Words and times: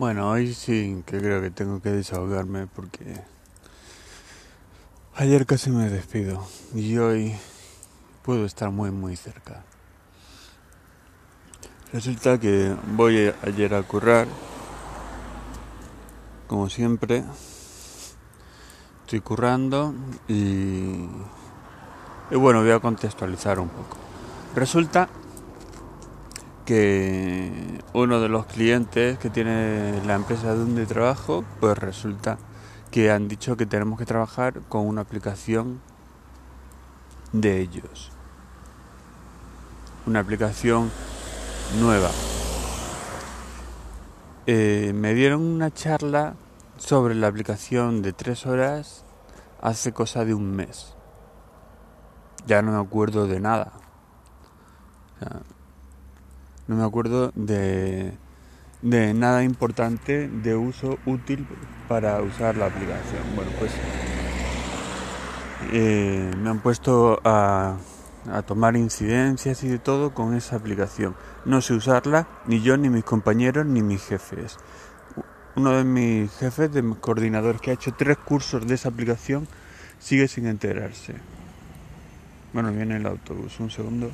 Bueno, 0.00 0.30
hoy 0.30 0.54
sí 0.54 1.02
que 1.04 1.18
creo 1.18 1.42
que 1.42 1.50
tengo 1.50 1.82
que 1.82 1.90
desahogarme 1.90 2.66
porque 2.66 3.20
ayer 5.14 5.44
casi 5.44 5.68
me 5.68 5.90
despido 5.90 6.42
y 6.74 6.96
hoy 6.96 7.34
puedo 8.22 8.46
estar 8.46 8.70
muy 8.70 8.90
muy 8.92 9.14
cerca. 9.14 9.62
Resulta 11.92 12.40
que 12.40 12.74
voy 12.96 13.30
ayer 13.42 13.74
a 13.74 13.82
currar, 13.82 14.26
como 16.46 16.70
siempre, 16.70 17.22
estoy 19.02 19.20
currando 19.20 19.92
y, 20.26 21.10
y 22.30 22.36
bueno, 22.36 22.62
voy 22.62 22.70
a 22.70 22.80
contextualizar 22.80 23.58
un 23.58 23.68
poco. 23.68 23.98
Resulta 24.54 25.10
que 26.64 27.50
uno 27.92 28.20
de 28.20 28.28
los 28.28 28.46
clientes 28.46 29.18
que 29.18 29.30
tiene 29.30 30.02
la 30.04 30.14
empresa 30.14 30.54
donde 30.54 30.86
trabajo, 30.86 31.44
pues 31.60 31.76
resulta 31.78 32.38
que 32.90 33.10
han 33.10 33.28
dicho 33.28 33.56
que 33.56 33.66
tenemos 33.66 33.98
que 33.98 34.06
trabajar 34.06 34.60
con 34.68 34.86
una 34.86 35.02
aplicación 35.02 35.80
de 37.32 37.60
ellos. 37.60 38.10
Una 40.06 40.20
aplicación 40.20 40.90
nueva. 41.78 42.10
Eh, 44.46 44.92
me 44.94 45.14
dieron 45.14 45.42
una 45.42 45.70
charla 45.70 46.34
sobre 46.76 47.14
la 47.14 47.28
aplicación 47.28 48.02
de 48.02 48.12
tres 48.12 48.46
horas 48.46 49.04
hace 49.60 49.92
cosa 49.92 50.24
de 50.24 50.34
un 50.34 50.50
mes. 50.56 50.94
Ya 52.46 52.62
no 52.62 52.72
me 52.72 52.80
acuerdo 52.80 53.26
de 53.26 53.38
nada. 53.38 53.72
No 56.70 56.76
me 56.76 56.84
acuerdo 56.84 57.32
de, 57.34 58.12
de 58.80 59.12
nada 59.12 59.42
importante 59.42 60.28
de 60.28 60.54
uso 60.54 60.98
útil 61.04 61.44
para 61.88 62.22
usar 62.22 62.56
la 62.56 62.66
aplicación. 62.66 63.22
Bueno, 63.34 63.50
pues 63.58 63.72
eh, 65.72 66.30
me 66.38 66.48
han 66.48 66.60
puesto 66.60 67.20
a 67.24 67.76
a 68.30 68.42
tomar 68.42 68.76
incidencias 68.76 69.64
y 69.64 69.68
de 69.68 69.78
todo 69.78 70.12
con 70.12 70.34
esa 70.34 70.54
aplicación. 70.54 71.16
No 71.44 71.60
sé 71.62 71.72
usarla, 71.72 72.28
ni 72.46 72.60
yo, 72.60 72.76
ni 72.76 72.90
mis 72.90 73.02
compañeros, 73.02 73.66
ni 73.66 73.82
mis 73.82 74.02
jefes. 74.02 74.58
Uno 75.56 75.72
de 75.72 75.84
mis 75.84 76.30
jefes, 76.36 76.70
de 76.70 76.82
mis 76.82 76.98
coordinadores, 76.98 77.62
que 77.62 77.70
ha 77.70 77.74
hecho 77.74 77.94
tres 77.96 78.18
cursos 78.18 78.66
de 78.66 78.74
esa 78.74 78.90
aplicación, 78.90 79.48
sigue 79.98 80.28
sin 80.28 80.46
enterarse. 80.46 81.14
Bueno, 82.52 82.70
viene 82.72 82.98
el 82.98 83.06
autobús, 83.06 83.58
un 83.58 83.70
segundo. 83.70 84.10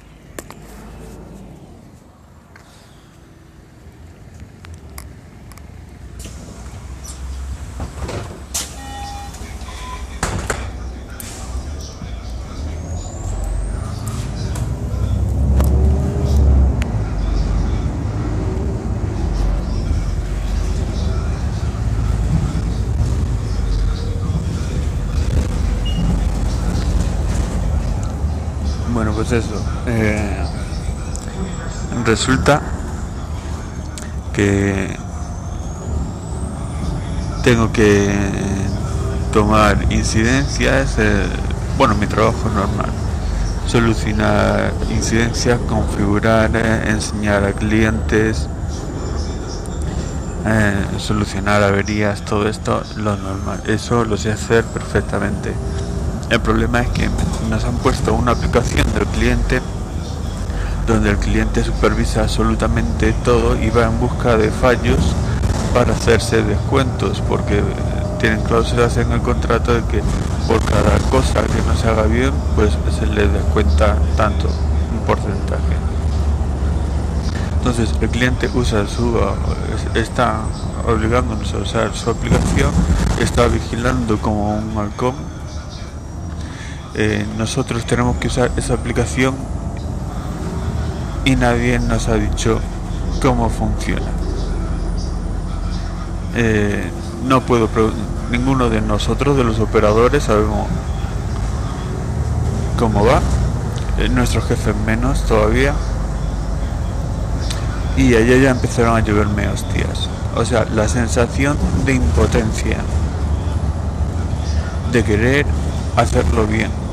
Bueno, 28.97 29.06
pues 29.17 29.33
eso. 29.33 29.55
Eh, 29.87 30.45
resulta 32.05 32.61
que 34.35 34.95
tengo 37.43 37.73
que 37.73 38.15
tomar 39.33 39.91
incidencias, 39.91 40.97
eh, 40.99 41.25
bueno, 41.79 41.95
mi 41.95 42.07
trabajo 42.07 42.51
normal, 42.55 42.91
solucionar 43.67 44.73
incidencias, 44.91 45.59
configurar, 45.67 46.51
eh, 46.55 46.91
enseñar 46.91 47.45
a 47.45 47.53
clientes, 47.53 48.49
solucionar 50.99 51.63
averías, 51.63 52.23
todo 52.23 52.49
esto, 52.49 52.83
lo 52.97 53.17
normal. 53.17 53.63
Eso 53.67 54.05
lo 54.05 54.17
sé 54.17 54.31
hacer 54.31 54.65
perfectamente. 54.65 55.53
El 56.29 56.41
problema 56.41 56.81
es 56.81 56.89
que 56.89 57.09
nos 57.49 57.65
han 57.65 57.77
puesto 57.77 58.13
una 58.15 58.33
aplicación 58.33 58.85
del 58.95 59.07
cliente 59.07 59.61
donde 60.87 61.11
el 61.11 61.19
cliente 61.19 61.63
supervisa 61.63 62.23
absolutamente 62.23 63.13
todo 63.25 63.57
y 63.61 63.71
va 63.71 63.85
en 63.87 63.99
busca 64.01 64.37
de 64.37 64.51
fallos 64.51 64.99
para 65.73 65.93
hacerse 65.93 66.43
descuentos 66.43 67.23
porque 67.29 67.63
tienen 68.19 68.41
cláusulas 68.43 68.97
en 68.97 69.13
el 69.13 69.21
contrato 69.21 69.75
de 69.75 69.83
que 69.85 70.03
por 70.49 70.65
cada 70.65 70.99
cosa 71.11 71.43
que 71.43 71.63
no 71.67 71.77
se 71.77 71.89
haga 71.89 72.05
bien 72.05 72.33
pues 72.55 72.77
se 72.99 73.07
le 73.07 73.29
descuenta 73.29 73.97
tanto 74.17 74.49
un 74.93 75.07
porcentaje. 75.07 75.77
Entonces 77.59 77.95
el 78.01 78.09
cliente 78.09 78.49
usa 78.55 78.87
su 78.89 79.19
está 79.95 80.41
obligándonos 80.89 81.53
a 81.55 81.59
usar 81.59 81.95
su 81.95 82.11
aplicación 82.11 82.71
está 83.21 83.47
vigilando 83.49 84.19
como 84.19 84.57
un 84.57 84.79
halcón 84.79 85.15
eh, 86.99 87.27
nosotros 87.37 87.85
tenemos 87.85 88.17
que 88.17 88.29
usar 88.29 88.51
esa 88.57 88.73
aplicación 88.73 89.35
y 91.27 91.37
nadie 91.37 91.79
nos 91.79 92.09
ha 92.09 92.15
dicho 92.15 92.59
cómo 93.21 93.51
funciona. 93.51 94.07
Eh, 96.35 96.91
no 97.27 97.43
puedo, 97.43 97.69
ninguno 98.31 98.71
de 98.71 98.81
nosotros, 98.81 99.37
de 99.37 99.45
los 99.45 99.61
operadores, 99.61 100.23
sabemos 100.23 100.69
cómo 102.79 103.05
va. 103.05 103.21
Eh, 103.99 104.09
nuestros 104.09 104.47
jefes 104.47 104.75
menos 104.87 105.23
todavía. 105.27 105.75
Y 107.99 108.15
allá 108.15 108.39
ya 108.39 108.51
empezaron 108.53 108.97
a 108.97 109.01
lloverme 109.01 109.49
hostias. 109.49 110.09
O 110.35 110.47
sea, 110.47 110.65
la 110.65 110.89
sensación 110.89 111.59
de 111.85 111.93
impotencia, 111.93 112.79
de 114.93 115.05
querer 115.05 115.45
hacerlo 115.95 116.47
bien 116.47 116.86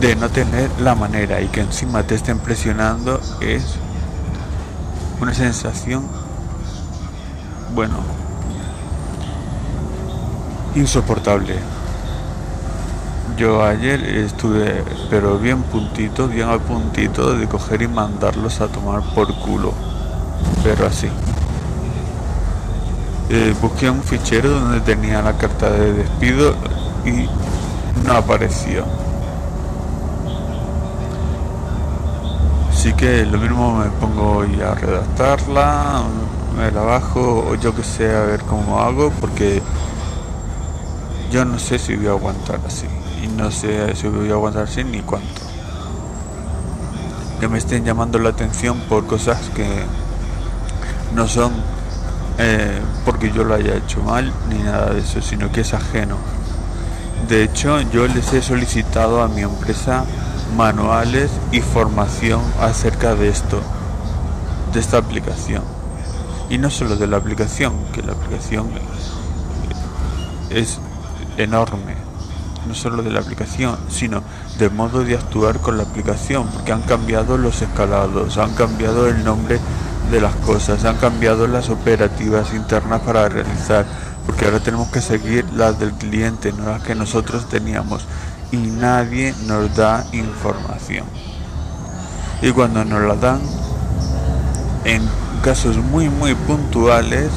de 0.00 0.16
no 0.16 0.30
tener 0.30 0.70
la 0.80 0.94
manera 0.94 1.42
y 1.42 1.48
que 1.48 1.60
encima 1.60 2.02
te 2.02 2.14
estén 2.14 2.38
presionando 2.38 3.20
es 3.42 3.76
una 5.20 5.34
sensación, 5.34 6.06
bueno, 7.74 7.96
insoportable. 10.74 11.56
Yo 13.36 13.62
ayer 13.62 14.02
estuve, 14.04 14.82
pero 15.10 15.38
bien 15.38 15.62
puntito, 15.62 16.28
bien 16.28 16.48
al 16.48 16.60
puntito 16.60 17.36
de 17.36 17.46
coger 17.46 17.82
y 17.82 17.88
mandarlos 17.88 18.60
a 18.62 18.68
tomar 18.68 19.02
por 19.14 19.34
culo, 19.40 19.74
pero 20.64 20.86
así. 20.86 21.08
Eh, 23.28 23.54
busqué 23.60 23.90
un 23.90 24.02
fichero 24.02 24.48
donde 24.48 24.80
tenía 24.80 25.20
la 25.20 25.36
carta 25.36 25.70
de 25.70 25.92
despido 25.92 26.54
y 27.04 27.28
no 28.06 28.14
apareció. 28.14 28.84
Así 32.80 32.94
que 32.94 33.26
lo 33.26 33.36
mismo 33.36 33.76
me 33.76 33.90
pongo 33.90 34.42
ya 34.46 34.72
a 34.72 34.74
redactarla, 34.74 36.02
me 36.56 36.70
la 36.70 36.80
bajo 36.80 37.44
o 37.50 37.54
yo 37.56 37.74
que 37.74 37.82
sé 37.82 38.10
a 38.16 38.22
ver 38.22 38.40
cómo 38.40 38.80
hago 38.80 39.10
porque 39.20 39.60
yo 41.30 41.44
no 41.44 41.58
sé 41.58 41.78
si 41.78 41.94
voy 41.94 42.06
a 42.06 42.12
aguantar 42.12 42.58
así 42.66 42.86
y 43.22 43.26
no 43.26 43.50
sé 43.50 43.94
si 43.94 44.08
voy 44.08 44.30
a 44.30 44.32
aguantar 44.32 44.62
así 44.62 44.82
ni 44.82 45.00
cuánto. 45.00 45.28
Que 47.38 47.48
me 47.48 47.58
estén 47.58 47.84
llamando 47.84 48.18
la 48.18 48.30
atención 48.30 48.80
por 48.88 49.06
cosas 49.06 49.50
que 49.54 49.84
no 51.14 51.28
son 51.28 51.52
eh, 52.38 52.80
porque 53.04 53.30
yo 53.30 53.44
lo 53.44 53.56
haya 53.56 53.74
hecho 53.74 54.00
mal 54.00 54.32
ni 54.48 54.56
nada 54.56 54.94
de 54.94 55.00
eso, 55.00 55.20
sino 55.20 55.52
que 55.52 55.60
es 55.60 55.74
ajeno. 55.74 56.16
De 57.28 57.42
hecho, 57.42 57.78
yo 57.82 58.08
les 58.08 58.32
he 58.32 58.40
solicitado 58.40 59.22
a 59.22 59.28
mi 59.28 59.42
empresa 59.42 60.06
manuales 60.56 61.30
y 61.52 61.60
formación 61.60 62.40
acerca 62.60 63.14
de 63.14 63.28
esto, 63.28 63.60
de 64.72 64.80
esta 64.80 64.98
aplicación. 64.98 65.62
Y 66.48 66.58
no 66.58 66.70
solo 66.70 66.96
de 66.96 67.06
la 67.06 67.16
aplicación, 67.16 67.74
que 67.92 68.02
la 68.02 68.12
aplicación 68.12 68.68
es 70.50 70.80
enorme, 71.36 71.94
no 72.66 72.74
solo 72.74 73.02
de 73.02 73.10
la 73.10 73.20
aplicación, 73.20 73.78
sino 73.88 74.22
del 74.58 74.72
modo 74.72 75.04
de 75.04 75.14
actuar 75.14 75.60
con 75.60 75.76
la 75.76 75.84
aplicación, 75.84 76.46
porque 76.48 76.72
han 76.72 76.82
cambiado 76.82 77.38
los 77.38 77.62
escalados, 77.62 78.36
han 78.38 78.54
cambiado 78.54 79.08
el 79.08 79.24
nombre 79.24 79.60
de 80.10 80.20
las 80.20 80.34
cosas, 80.36 80.84
han 80.84 80.96
cambiado 80.96 81.46
las 81.46 81.70
operativas 81.70 82.52
internas 82.52 83.00
para 83.02 83.28
realizar, 83.28 83.86
porque 84.26 84.44
ahora 84.44 84.60
tenemos 84.60 84.88
que 84.88 85.00
seguir 85.00 85.46
las 85.54 85.78
del 85.78 85.92
cliente, 85.92 86.52
no 86.52 86.66
las 86.66 86.82
que 86.82 86.94
nosotros 86.94 87.48
teníamos 87.48 88.04
y 88.52 88.56
nadie 88.56 89.34
nos 89.46 89.74
da 89.76 90.06
información. 90.12 91.06
Y 92.42 92.50
cuando 92.52 92.84
nos 92.84 93.02
la 93.02 93.14
dan, 93.16 93.40
en 94.84 95.02
casos 95.42 95.76
muy 95.76 96.08
muy 96.08 96.34
puntuales, 96.34 97.30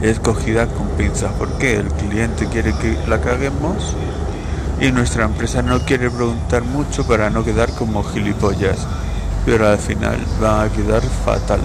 es 0.00 0.18
cogida 0.20 0.66
con 0.66 0.88
pinzas 0.90 1.32
porque 1.38 1.76
el 1.76 1.88
cliente 1.88 2.46
quiere 2.46 2.72
que 2.74 2.96
la 3.06 3.20
caguemos 3.20 3.96
y 4.80 4.90
nuestra 4.92 5.24
empresa 5.24 5.60
no 5.62 5.80
quiere 5.80 6.10
preguntar 6.10 6.62
mucho 6.62 7.06
para 7.06 7.28
no 7.28 7.44
quedar 7.44 7.70
como 7.74 8.02
gilipollas, 8.02 8.86
pero 9.44 9.68
al 9.68 9.78
final 9.78 10.18
va 10.42 10.62
a 10.62 10.68
quedar 10.70 11.02
fatal. 11.02 11.60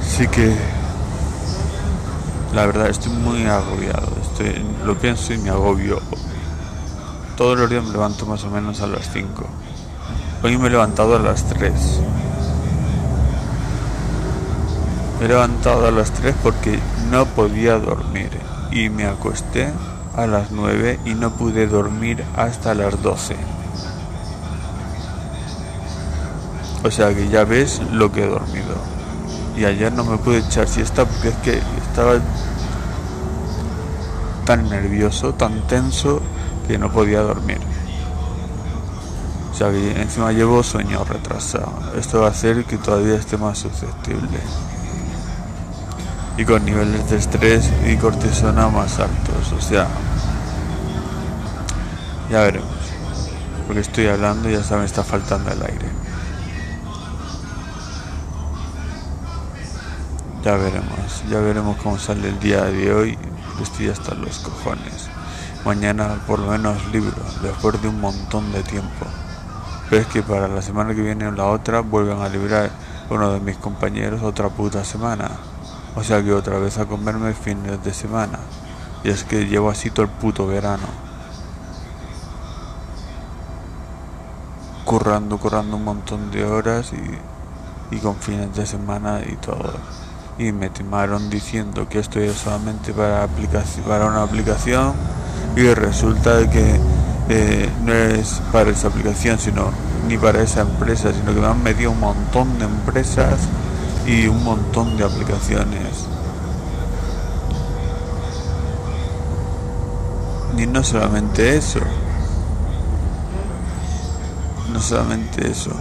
Así 0.00 0.26
que 0.28 0.79
la 2.54 2.66
verdad 2.66 2.88
estoy 2.88 3.12
muy 3.12 3.44
agobiado, 3.46 4.08
estoy, 4.22 4.64
lo 4.84 4.98
pienso 4.98 5.32
y 5.32 5.38
me 5.38 5.50
agobio. 5.50 6.00
Todos 7.36 7.58
los 7.58 7.70
días 7.70 7.84
me 7.84 7.92
levanto 7.92 8.26
más 8.26 8.44
o 8.44 8.50
menos 8.50 8.80
a 8.80 8.86
las 8.86 9.10
5. 9.12 9.44
Hoy 10.42 10.58
me 10.58 10.66
he 10.66 10.70
levantado 10.70 11.16
a 11.16 11.20
las 11.20 11.44
3. 11.44 11.72
Me 15.18 15.26
he 15.26 15.28
levantado 15.28 15.86
a 15.86 15.90
las 15.90 16.10
3 16.10 16.34
porque 16.42 16.78
no 17.10 17.26
podía 17.26 17.78
dormir 17.78 18.30
y 18.72 18.88
me 18.88 19.06
acosté 19.06 19.72
a 20.16 20.26
las 20.26 20.50
9 20.50 21.00
y 21.04 21.14
no 21.14 21.30
pude 21.30 21.66
dormir 21.66 22.24
hasta 22.36 22.74
las 22.74 23.00
12. 23.00 23.36
O 26.82 26.90
sea 26.90 27.14
que 27.14 27.28
ya 27.28 27.44
ves 27.44 27.80
lo 27.92 28.10
que 28.10 28.24
he 28.24 28.26
dormido. 28.26 28.99
Y 29.60 29.64
ayer 29.66 29.92
no 29.92 30.04
me 30.04 30.16
pude 30.16 30.38
echar 30.38 30.66
siesta 30.66 31.04
porque 31.04 31.28
es 31.28 31.34
que 31.44 31.62
estaba 31.86 32.14
tan 34.46 34.66
nervioso, 34.70 35.34
tan 35.34 35.66
tenso 35.66 36.22
que 36.66 36.78
no 36.78 36.90
podía 36.90 37.20
dormir. 37.20 37.60
O 39.52 39.54
sea 39.54 39.70
que 39.70 40.00
encima 40.00 40.32
llevo 40.32 40.62
sueño 40.62 41.04
retrasado. 41.04 41.74
Esto 41.94 42.22
va 42.22 42.28
a 42.28 42.30
hacer 42.30 42.64
que 42.64 42.78
todavía 42.78 43.16
esté 43.16 43.36
más 43.36 43.58
susceptible. 43.58 44.38
Y 46.38 46.44
con 46.46 46.64
niveles 46.64 47.10
de 47.10 47.18
estrés 47.18 47.70
y 47.86 47.96
cortisona 47.96 48.66
más 48.68 48.98
altos. 48.98 49.52
O 49.52 49.60
sea, 49.60 49.88
ya 52.30 52.40
veremos. 52.44 52.70
Porque 53.66 53.82
estoy 53.82 54.06
hablando 54.06 54.48
y 54.48 54.58
ya 54.58 54.76
me 54.78 54.86
está 54.86 55.04
faltando 55.04 55.50
el 55.52 55.62
aire. 55.64 55.99
Ya 60.42 60.56
veremos, 60.56 61.22
ya 61.28 61.38
veremos 61.40 61.76
cómo 61.82 61.98
sale 61.98 62.30
el 62.30 62.40
día 62.40 62.64
de 62.64 62.94
hoy. 62.94 63.18
Estoy 63.60 63.88
hasta 63.88 64.14
los 64.14 64.38
cojones. 64.38 65.10
Mañana 65.66 66.18
por 66.26 66.38
lo 66.38 66.46
menos 66.46 66.82
libro, 66.92 67.22
después 67.42 67.80
de 67.82 67.88
un 67.88 68.00
montón 68.00 68.50
de 68.50 68.62
tiempo. 68.62 69.04
Pero 69.90 70.00
es 70.00 70.08
que 70.08 70.22
para 70.22 70.48
la 70.48 70.62
semana 70.62 70.94
que 70.94 71.02
viene 71.02 71.26
o 71.26 71.30
la 71.32 71.44
otra 71.44 71.80
vuelven 71.80 72.22
a 72.22 72.30
librar 72.30 72.70
uno 73.10 73.34
de 73.34 73.40
mis 73.40 73.58
compañeros 73.58 74.22
otra 74.22 74.48
puta 74.48 74.82
semana. 74.82 75.30
O 75.94 76.02
sea 76.02 76.22
que 76.24 76.32
otra 76.32 76.58
vez 76.58 76.78
a 76.78 76.86
comerme 76.86 77.34
fines 77.34 77.84
de 77.84 77.92
semana. 77.92 78.38
Y 79.04 79.10
es 79.10 79.24
que 79.24 79.46
llevo 79.46 79.68
así 79.68 79.90
todo 79.90 80.06
el 80.06 80.12
puto 80.12 80.46
verano. 80.46 80.86
Currando, 84.86 85.36
currando 85.36 85.76
un 85.76 85.84
montón 85.84 86.30
de 86.30 86.46
horas 86.46 86.92
y, 86.94 87.94
y 87.94 87.98
con 87.98 88.16
fines 88.16 88.56
de 88.56 88.64
semana 88.64 89.20
y 89.20 89.36
todo. 89.36 89.74
Y 90.40 90.52
me 90.52 90.70
timaron 90.70 91.28
diciendo 91.28 91.86
que 91.86 91.98
esto 91.98 92.18
es 92.18 92.32
solamente 92.32 92.94
para, 92.94 93.24
aplicación, 93.24 93.84
para 93.84 94.06
una 94.06 94.22
aplicación 94.22 94.94
y 95.54 95.74
resulta 95.74 96.48
que 96.48 96.80
eh, 97.28 97.68
no 97.84 97.92
es 97.92 98.40
para 98.50 98.70
esa 98.70 98.88
aplicación 98.88 99.38
sino 99.38 99.70
ni 100.08 100.16
para 100.16 100.40
esa 100.40 100.62
empresa 100.62 101.12
sino 101.12 101.34
que 101.34 101.40
me 101.42 101.46
han 101.46 101.62
metido 101.62 101.90
un 101.90 102.00
montón 102.00 102.58
de 102.58 102.64
empresas 102.64 103.38
y 104.06 104.28
un 104.28 104.42
montón 104.42 104.96
de 104.96 105.04
aplicaciones. 105.04 106.06
Y 110.56 110.66
no 110.66 110.82
solamente 110.82 111.58
eso. 111.58 111.80
No 114.72 114.80
solamente 114.80 115.50
eso 115.50 115.72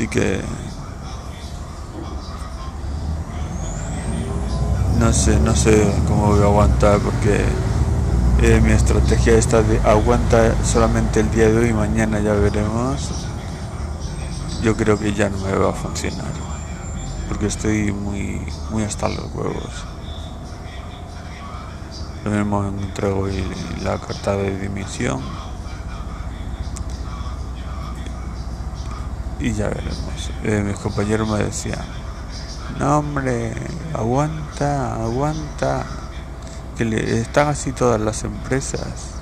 así 0.00 0.08
que 0.08 0.40
no 4.98 5.12
sé, 5.12 5.38
no 5.40 5.54
sé 5.54 5.92
cómo 6.08 6.28
voy 6.28 6.40
a 6.40 6.44
aguantar 6.44 7.00
porque 7.00 7.44
eh, 8.40 8.60
mi 8.62 8.72
estrategia 8.72 9.34
está 9.34 9.62
de 9.62 9.78
aguanta 9.80 10.54
solamente 10.64 11.20
el 11.20 11.30
día 11.30 11.50
de 11.50 11.58
hoy 11.58 11.72
mañana 11.74 12.18
ya 12.20 12.32
veremos. 12.32 13.10
Yo 14.62 14.74
creo 14.74 14.98
que 14.98 15.12
ya 15.12 15.28
no 15.28 15.36
me 15.38 15.52
va 15.52 15.70
a 15.70 15.72
funcionar 15.74 16.32
porque 17.28 17.46
estoy 17.46 17.92
muy, 17.92 18.40
muy 18.70 18.84
hasta 18.84 19.06
los 19.08 19.34
huevos. 19.34 19.84
Lo 22.24 22.30
mismo 22.30 22.64
entrego 22.64 23.28
la 23.82 23.98
carta 23.98 24.34
de 24.36 24.58
dimisión 24.58 25.20
y 29.40 29.52
ya 29.52 29.68
veremos. 29.68 30.30
Eh, 30.44 30.62
mis 30.66 30.76
compañeros 30.76 31.28
me 31.28 31.38
decían 31.38 32.00
no, 32.78 32.98
hombre, 32.98 33.52
aguanta, 33.94 34.94
aguanta. 34.94 35.84
Que 36.76 36.84
le 36.86 37.20
están 37.20 37.48
así 37.48 37.72
todas 37.72 38.00
las 38.00 38.24
empresas. 38.24 39.16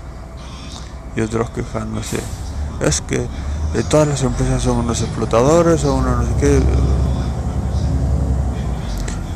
Y 1.16 1.20
otros 1.22 1.50
quejándose. 1.50 2.20
Es 2.80 3.00
que 3.00 3.16
eh, 3.16 3.82
todas 3.88 4.06
las 4.06 4.22
empresas 4.22 4.62
son 4.62 4.78
unos 4.78 5.00
explotadores 5.00 5.84
o 5.84 5.94
unos 5.96 6.18
no 6.18 6.22
sé 6.22 6.40
qué. 6.40 6.62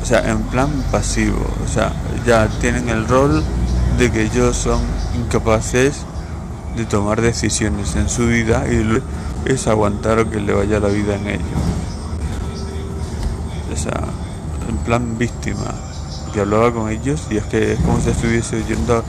O 0.01 0.05
sea, 0.05 0.29
en 0.29 0.41
plan 0.43 0.69
pasivo. 0.89 1.45
O 1.65 1.67
sea, 1.67 1.91
ya 2.25 2.47
tienen 2.61 2.87
el 2.87 3.07
rol 3.07 3.43
de 3.97 4.09
que 4.09 4.23
ellos 4.23 4.55
son 4.55 4.79
incapaces 5.15 6.05
de 6.75 6.85
tomar 6.85 7.21
decisiones 7.21 7.95
en 7.95 8.09
su 8.09 8.27
vida 8.27 8.65
y 8.71 9.01
es 9.45 9.67
aguantar 9.67 10.19
o 10.19 10.29
que 10.29 10.39
le 10.39 10.53
vaya 10.53 10.79
la 10.79 10.89
vida 10.89 11.15
en 11.15 11.27
ello 11.27 11.73
o 13.73 13.75
sea, 13.75 14.03
en 14.69 14.77
plan 14.77 15.17
víctima, 15.17 15.73
que 16.31 16.41
hablaba 16.41 16.71
con 16.71 16.89
ellos 16.89 17.27
y 17.29 17.37
es 17.37 17.43
que 17.45 17.73
es 17.73 17.79
como 17.79 17.99
si 17.99 18.09
estuviese 18.09 18.57
oyendo 18.57 19.03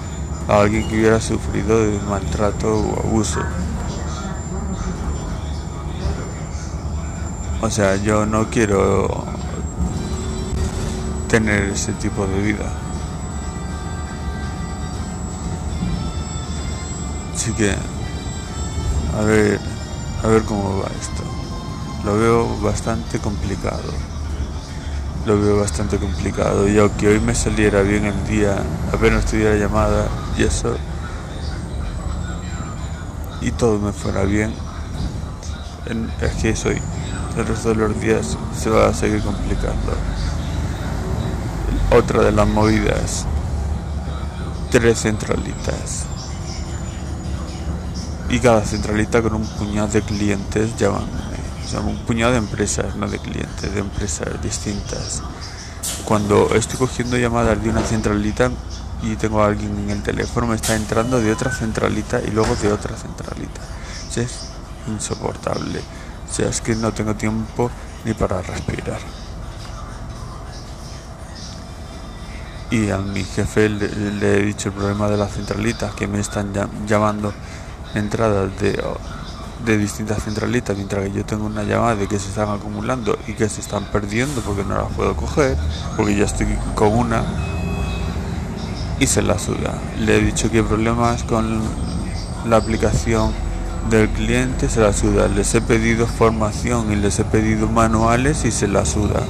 a 0.49 0.61
alguien 0.61 0.88
que 0.88 0.99
hubiera 0.99 1.20
sufrido 1.20 1.84
de 1.84 1.99
maltrato 2.08 2.75
o 2.75 3.00
abuso. 3.06 3.40
O 7.60 7.70
sea, 7.70 7.96
yo 7.96 8.27
no 8.27 8.50
quiero 8.50 9.24
tener 11.29 11.65
ese 11.65 11.93
tipo 11.93 12.27
de 12.27 12.41
vida. 12.41 12.83
Así 17.44 17.53
que, 17.53 17.74
a 19.19 19.22
ver, 19.22 19.60
a 20.22 20.29
ver 20.29 20.44
cómo 20.44 20.79
va 20.79 20.86
esto. 20.98 21.22
Lo 22.03 22.19
veo 22.19 22.58
bastante 22.63 23.19
complicado 23.19 23.93
lo 25.27 25.39
veo 25.39 25.60
bastante 25.60 25.98
complicado. 25.98 26.67
Y 26.67 26.79
aunque 26.79 27.06
hoy 27.06 27.20
me 27.20 27.34
saliera 27.34 27.82
bien 27.82 28.06
el 28.06 28.27
día, 28.27 28.63
apenas 28.91 29.27
tuviera 29.27 29.56
llamada 29.56 30.08
y 30.39 30.44
eso, 30.44 30.74
y 33.43 33.51
todo 33.51 33.79
me 33.79 33.93
fuera 33.93 34.22
bien, 34.22 34.55
es 36.22 36.32
que 36.41 36.56
soy. 36.56 36.81
El 37.36 37.46
resto 37.46 37.70
de 37.70 37.74
los 37.74 38.01
días 38.01 38.39
se 38.58 38.70
va 38.70 38.86
a 38.86 38.94
seguir 38.94 39.22
complicando. 39.22 39.93
Otra 41.91 42.22
de 42.22 42.32
las 42.32 42.48
movidas, 42.48 43.27
tres 44.70 45.03
centralitas. 45.03 46.06
Y 48.28 48.40
cada 48.40 48.62
centralita 48.62 49.22
con 49.22 49.34
un 49.34 49.46
puñado 49.46 49.88
de 49.88 50.02
clientes 50.02 50.76
llamándome 50.76 51.34
un 51.82 51.96
puñado 51.98 52.32
de 52.32 52.38
empresas, 52.38 52.94
no 52.96 53.08
de 53.08 53.19
clientes, 53.19 53.74
de 53.74 53.81
empresas 53.81 54.40
distintas. 54.43 55.22
Cuando 56.04 56.54
estoy 56.54 56.78
cogiendo 56.78 57.16
llamadas 57.16 57.62
de 57.62 57.70
una 57.70 57.82
centralita 57.82 58.50
y 59.02 59.16
tengo 59.16 59.43
a 59.43 59.46
alguien 59.46 59.76
en 59.78 59.90
el 59.90 60.02
teléfono, 60.02 60.46
me 60.46 60.56
está 60.56 60.76
entrando 60.76 61.20
de 61.20 61.32
otra 61.32 61.50
centralita 61.50 62.20
y 62.20 62.31
luego 62.31 62.54
de 62.56 62.72
otra 62.72 62.96
centralita. 62.96 63.60
es 64.16 64.50
insoportable. 64.86 65.81
O 66.31 66.32
sea, 66.32 66.48
es 66.48 66.60
que 66.60 66.74
no 66.74 66.93
tengo 66.93 67.14
tiempo 67.14 67.70
ni 68.04 68.14
para 68.14 68.40
respirar. 68.43 69.00
Y 72.70 72.90
a 72.90 72.98
mi 72.98 73.24
jefe 73.24 73.69
le, 73.69 73.88
le 73.88 74.38
he 74.38 74.43
dicho 74.43 74.69
el 74.69 74.74
problema 74.74 75.08
de 75.08 75.16
las 75.16 75.32
centralitas, 75.32 75.94
que 75.94 76.06
me 76.06 76.20
están 76.20 76.52
llamando 76.86 77.32
entradas 77.94 78.58
de 78.60 78.82
de 79.65 79.79
distintas 79.79 80.22
centralitas, 80.22 80.77
mientras 80.77 81.05
que 81.05 81.13
yo 81.13 81.24
tengo 81.24 81.46
una 81.46 81.63
llamada 81.63 81.96
de 81.96 82.06
que 82.06 82.19
se 82.19 82.29
están 82.29 82.51
acumulando 82.51 83.19
y 83.27 83.32
que 83.32 83.48
se 83.48 83.60
están 83.60 83.84
perdiendo 83.84 84.41
porque 84.43 84.63
no 84.63 84.77
las 84.77 84.93
puedo 84.93 85.17
coger, 85.17 85.56
porque 85.96 86.17
ya 86.17 86.24
estoy 86.24 86.46
con 86.74 86.93
una 86.93 87.24
y 89.01 89.06
se 89.06 89.22
la 89.22 89.39
suda. 89.39 89.74
Le 89.98 90.19
he 90.19 90.20
dicho 90.20 90.51
que 90.51 90.58
hay 90.58 90.65
problemas 90.65 91.22
con 91.24 91.60
la 92.46 92.56
aplicación 92.56 93.32
del 93.91 94.08
cliente 94.08 94.69
se 94.69 94.81
la 94.81 94.93
suda. 94.93 95.29
Les 95.29 95.55
he 95.55 95.60
pedido 95.60 96.06
formación 96.06 96.93
y 96.93 96.96
les 96.96 97.19
he 97.19 97.24
pedido 97.24 97.69
manuales 97.69 98.44
y 98.44 98.51
se 98.51 98.69
la 98.69 98.84
suda. 98.84 99.22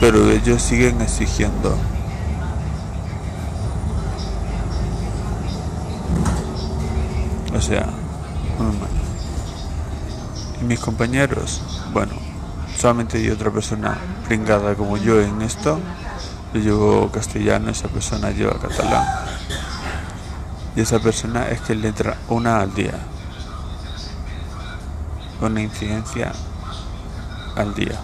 Pero 0.00 0.30
ellos 0.30 0.62
siguen 0.62 1.00
exigiendo. 1.00 1.76
O 7.60 7.62
sea, 7.62 7.84
mal. 8.58 8.88
Y 10.62 10.64
mis 10.64 10.80
compañeros, 10.80 11.60
bueno, 11.92 12.14
solamente 12.74 13.18
hay 13.18 13.28
otra 13.28 13.50
persona 13.50 13.98
pringada 14.26 14.74
como 14.74 14.96
yo 14.96 15.20
en 15.20 15.42
esto. 15.42 15.78
Yo 16.54 16.60
llevo 16.60 17.10
castellano, 17.10 17.70
esa 17.70 17.88
persona 17.88 18.30
lleva 18.30 18.58
catalán. 18.58 19.04
Y 20.74 20.80
esa 20.80 21.00
persona 21.00 21.48
es 21.48 21.60
que 21.60 21.74
le 21.74 21.88
entra 21.88 22.16
una 22.28 22.60
al 22.60 22.72
día. 22.72 22.94
Una 25.42 25.60
incidencia 25.60 26.32
al 27.56 27.74
día. 27.74 28.00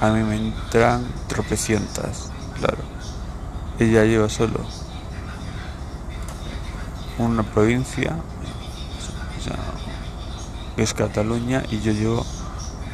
A 0.00 0.10
mí 0.10 0.22
me 0.22 0.36
entran 0.36 1.04
tropecientas, 1.26 2.30
claro. 2.56 2.84
Ella 3.80 4.04
lleva 4.04 4.28
solo 4.28 4.60
una 7.24 7.42
provincia, 7.42 8.16
que 10.76 10.82
es 10.82 10.94
Cataluña, 10.94 11.62
y 11.70 11.80
yo 11.80 11.92
llevo 11.92 12.26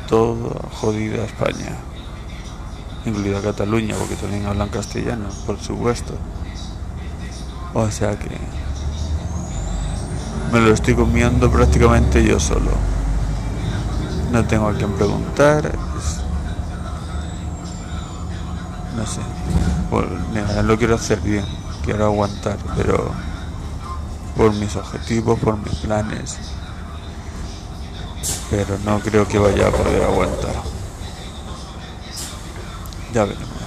toda 0.08 0.68
jodida 0.72 1.24
España, 1.24 1.76
incluida 3.04 3.40
Cataluña, 3.40 3.94
porque 3.98 4.16
también 4.16 4.46
hablan 4.46 4.68
castellano, 4.68 5.26
por 5.46 5.60
supuesto. 5.60 6.14
O 7.74 7.90
sea 7.90 8.18
que 8.18 8.30
me 10.52 10.60
lo 10.60 10.72
estoy 10.72 10.94
comiendo 10.94 11.50
prácticamente 11.50 12.24
yo 12.24 12.40
solo. 12.40 12.70
No 14.32 14.44
tengo 14.44 14.68
a 14.68 14.74
quien 14.74 14.92
preguntar. 14.92 15.72
No 18.96 19.06
sé. 19.06 19.20
Pues, 19.90 20.06
lo 20.64 20.78
quiero 20.78 20.94
hacer 20.94 21.20
bien. 21.20 21.44
Quiero 21.84 22.06
aguantar, 22.06 22.56
pero 22.76 23.10
por 24.36 24.52
mis 24.52 24.76
objetivos, 24.76 25.38
por 25.38 25.56
mis 25.56 25.74
planes. 25.76 26.36
Pero 28.50 28.78
no 28.84 29.00
creo 29.00 29.26
que 29.26 29.38
vaya 29.38 29.68
a 29.68 29.70
poder 29.70 30.02
aguantar. 30.02 30.54
Ya 33.12 33.24
veremos. 33.24 33.65